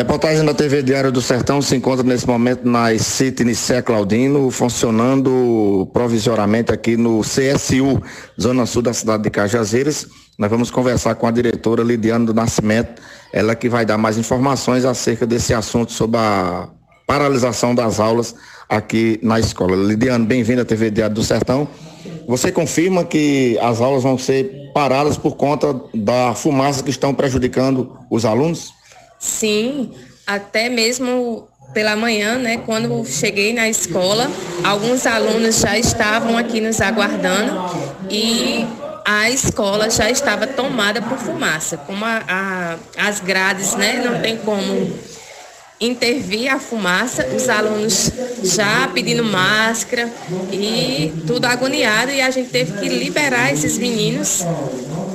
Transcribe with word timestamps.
Reportagem 0.00 0.42
da 0.46 0.54
TV 0.54 0.82
Diário 0.82 1.12
do 1.12 1.20
Sertão 1.20 1.60
se 1.60 1.76
encontra 1.76 2.02
nesse 2.02 2.26
momento 2.26 2.66
na 2.66 2.98
City 2.98 3.44
Nicé 3.44 3.82
Claudino, 3.82 4.50
funcionando 4.50 5.86
provisoriamente 5.92 6.72
aqui 6.72 6.96
no 6.96 7.20
CSU, 7.20 8.02
Zona 8.40 8.64
Sul 8.64 8.80
da 8.80 8.94
cidade 8.94 9.24
de 9.24 9.28
Cajazeiras. 9.28 10.06
Nós 10.38 10.50
vamos 10.50 10.70
conversar 10.70 11.16
com 11.16 11.26
a 11.26 11.30
diretora 11.30 11.82
Lidiane 11.82 12.24
do 12.24 12.32
Nascimento, 12.32 13.02
ela 13.30 13.54
que 13.54 13.68
vai 13.68 13.84
dar 13.84 13.98
mais 13.98 14.16
informações 14.16 14.86
acerca 14.86 15.26
desse 15.26 15.52
assunto 15.52 15.92
sobre 15.92 16.16
a 16.16 16.70
paralisação 17.06 17.74
das 17.74 18.00
aulas 18.00 18.34
aqui 18.70 19.20
na 19.22 19.38
escola. 19.38 19.76
Lidiane, 19.76 20.24
bem-vinda 20.24 20.62
à 20.62 20.64
TV 20.64 20.90
Diário 20.90 21.14
do 21.14 21.22
Sertão. 21.22 21.68
Você 22.26 22.50
confirma 22.50 23.04
que 23.04 23.58
as 23.60 23.82
aulas 23.82 24.02
vão 24.02 24.16
ser 24.16 24.50
paradas 24.72 25.18
por 25.18 25.36
conta 25.36 25.78
da 25.92 26.34
fumaça 26.34 26.82
que 26.82 26.88
estão 26.88 27.12
prejudicando 27.12 27.98
os 28.10 28.24
alunos? 28.24 28.79
Sim, 29.20 29.92
até 30.26 30.70
mesmo 30.70 31.46
pela 31.74 31.94
manhã, 31.94 32.38
né, 32.38 32.56
quando 32.64 33.04
cheguei 33.04 33.52
na 33.52 33.68
escola, 33.68 34.28
alguns 34.64 35.06
alunos 35.06 35.60
já 35.60 35.78
estavam 35.78 36.36
aqui 36.36 36.60
nos 36.60 36.80
aguardando 36.80 37.52
e 38.10 38.66
a 39.04 39.30
escola 39.30 39.90
já 39.90 40.10
estava 40.10 40.46
tomada 40.46 41.02
por 41.02 41.18
fumaça. 41.18 41.76
Como 41.76 42.04
a, 42.04 42.22
a, 42.26 42.76
as 42.96 43.20
grades, 43.20 43.74
né, 43.76 44.02
não 44.04 44.20
tem 44.20 44.38
como 44.38 44.90
intervir 45.80 46.52
a 46.52 46.58
fumaça, 46.58 47.26
os 47.34 47.48
alunos 47.48 48.10
já 48.42 48.88
pedindo 48.88 49.24
máscara 49.24 50.10
e 50.52 51.12
tudo 51.26 51.46
agoniado 51.46 52.10
e 52.10 52.20
a 52.20 52.30
gente 52.30 52.50
teve 52.50 52.78
que 52.78 52.88
liberar 52.88 53.52
esses 53.52 53.78
meninos 53.78 54.44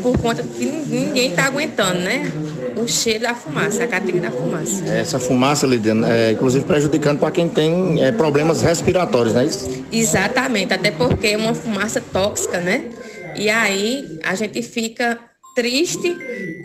por 0.02 0.18
conta 0.18 0.42
que 0.42 0.66
ninguém 0.66 1.32
está 1.32 1.46
aguentando, 1.46 2.00
né? 2.00 2.32
O 2.76 2.88
cheiro 2.88 3.22
da 3.22 3.34
fumaça, 3.34 3.84
a 3.84 3.88
cadeia 3.88 4.22
da 4.22 4.32
fumaça. 4.32 4.86
Essa 4.86 5.20
fumaça, 5.20 5.66
Lidiana, 5.66 6.12
é 6.12 6.32
inclusive 6.32 6.66
prejudicando 6.66 7.20
para 7.20 7.32
quem 7.32 7.48
tem 7.48 8.04
é, 8.04 8.12
problemas 8.12 8.62
respiratórios, 8.62 9.34
não 9.34 9.42
é 9.42 9.46
isso? 9.46 9.86
Exatamente, 9.92 10.74
até 10.74 10.92
porque 10.92 11.28
é 11.28 11.38
uma 11.38 11.54
fumaça 11.54 12.02
tóxica, 12.02 12.60
né? 12.60 12.86
E 13.36 13.50
aí 13.50 14.20
a 14.24 14.36
gente 14.36 14.62
fica 14.62 15.20
triste 15.56 16.16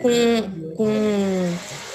com, 0.01 0.75
com 0.75 1.49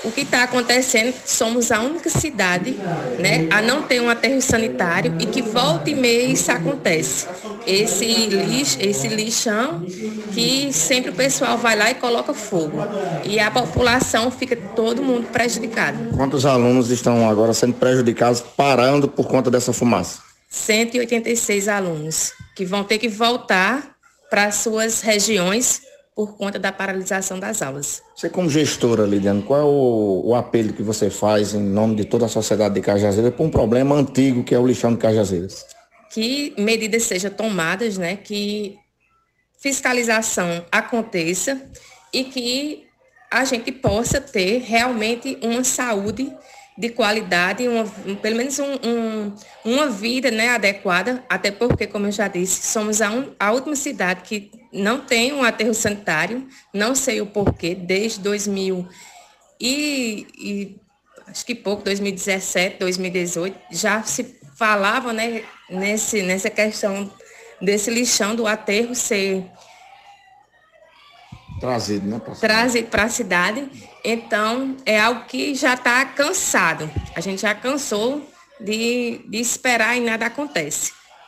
o 0.05 0.11
que 0.11 0.23
está 0.23 0.45
acontecendo, 0.45 1.15
somos 1.25 1.73
a 1.73 1.81
única 1.81 2.09
cidade 2.09 2.73
né, 3.19 3.49
a 3.51 3.61
não 3.61 3.83
ter 3.83 4.01
um 4.01 4.09
aterro 4.09 4.41
sanitário 4.41 5.17
e 5.19 5.27
que 5.27 5.43
volta 5.43 5.91
e 5.91 5.95
meia 5.95 6.25
isso 6.25 6.51
acontece. 6.53 7.27
Esse, 7.67 8.05
lixo, 8.05 8.79
esse 8.81 9.09
lixão 9.09 9.85
que 10.33 10.73
sempre 10.73 11.11
o 11.11 11.15
pessoal 11.15 11.59
vai 11.59 11.77
lá 11.77 11.91
e 11.91 11.95
coloca 11.95 12.33
fogo. 12.33 12.79
E 13.25 13.41
a 13.41 13.51
população 13.51 14.31
fica 14.31 14.57
todo 14.75 15.03
mundo 15.03 15.27
prejudicado. 15.29 16.17
Quantos 16.17 16.47
alunos 16.47 16.91
estão 16.91 17.29
agora 17.29 17.53
sendo 17.53 17.75
prejudicados 17.75 18.41
parando 18.41 19.09
por 19.09 19.27
conta 19.27 19.51
dessa 19.51 19.73
fumaça? 19.73 20.21
186 20.49 21.69
alunos 21.69 22.33
que 22.55 22.65
vão 22.65 22.85
ter 22.85 22.99
que 22.99 23.09
voltar 23.09 23.97
para 24.31 24.51
suas 24.51 25.01
regiões 25.01 25.83
por 26.17 26.35
conta 26.35 26.59
da 26.59 26.73
paralisação 26.73 27.39
das 27.39 27.61
aulas. 27.61 28.03
Você 28.17 28.31
como 28.31 28.49
gestora, 28.49 29.05
Lidiane, 29.05 29.43
qual 29.43 29.61
é 29.61 29.65
o, 29.65 30.23
o, 30.25 30.35
apelo 30.35 30.73
que 30.73 30.83
você 30.83 31.11
faz 31.11 31.53
em 31.53 31.61
nome 31.61 31.95
de 31.95 32.07
toda 32.07 32.25
a 32.25 32.29
sociedade 32.29 32.75
de 32.75 32.81
Cajazeiras 32.81 33.35
para 33.35 33.45
um 33.45 33.51
problema 33.51 33.95
antigo 33.95 34.43
que 34.43 34.55
é 34.55 34.59
o 34.59 34.67
lixão 34.67 34.93
de 34.93 34.97
Cajazeiras? 34.97 35.67
Que 36.11 36.55
medidas 36.57 37.03
sejam 37.03 37.31
tomadas, 37.31 37.99
né, 37.99 38.17
que 38.17 38.79
fiscalização 39.61 40.65
aconteça 40.73 41.61
e 42.15 42.25
que 42.25 42.87
a 43.31 43.45
gente 43.45 43.71
possa 43.71 44.19
ter 44.19 44.63
realmente 44.63 45.39
uma 45.43 45.65
saúde 45.65 46.33
de 46.77 46.91
qualidade, 46.91 47.67
uma, 47.67 47.85
pelo 48.17 48.37
menos 48.37 48.59
um, 48.59 48.75
um, 48.75 49.35
uma 49.65 49.89
vida 49.89 50.31
né, 50.31 50.51
adequada, 50.51 51.25
até 51.29 51.51
porque, 51.51 51.87
como 51.87 52.07
eu 52.07 52.13
já 52.13 52.29
disse, 52.29 52.67
somos 52.67 53.01
a, 53.01 53.11
un, 53.11 53.33
a 53.41 53.51
última 53.53 53.75
cidade 53.75 54.23
que 54.23 54.51
não 54.73 55.01
tem 55.01 55.33
um 55.33 55.43
aterro 55.43 55.73
sanitário, 55.73 56.47
não 56.75 56.95
sei 56.95 57.21
o 57.21 57.27
porquê, 57.27 57.75
desde 57.75 58.21
2000 58.21 58.87
e, 59.61 60.27
e 60.39 60.77
acho 61.27 61.45
que 61.45 61.55
pouco, 61.55 61.83
2017, 61.83 62.79
2018, 62.79 63.59
já 63.71 64.03
se 64.03 64.37
falava 64.57 65.13
né, 65.13 65.43
nesse, 65.69 66.23
nessa 66.23 66.51
questão 66.51 67.11
desse 67.61 67.91
lixão 67.91 68.35
do 68.35 68.47
aterro 68.47 68.95
ser 68.95 69.45
trazido 71.61 72.07
né, 72.07 72.21
trazido 72.41 72.89
para 72.89 73.05
a 73.05 73.09
cidade. 73.09 73.69
Então, 74.05 74.77
é 74.85 75.01
algo 75.01 75.25
que 75.25 75.55
já 75.55 75.75
está 75.75 76.05
cansado. 76.05 76.91
A 77.15 77.21
gente 77.21 77.43
já 77.43 77.55
cansou 77.55 78.29
de, 78.61 79.21
de 79.29 79.39
esperar 79.39 79.97
e 79.97 80.01
nada 80.01 80.27
acontece. 80.27 80.93